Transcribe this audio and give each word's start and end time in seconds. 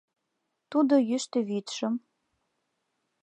Тудо 0.71 0.95
йӱштӧ 1.09 1.39
вӱдшым 1.49 1.93